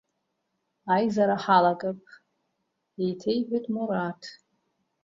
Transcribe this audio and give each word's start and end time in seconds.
Аизара 0.93 1.35
ҳалагап, 1.43 2.01
еиҭеиҳәеит 3.03 3.65
Мураҭ. 3.73 4.21